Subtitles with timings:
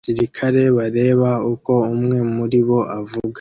[0.03, 3.27] Abasirikare bareba uko umwe muri bo avuga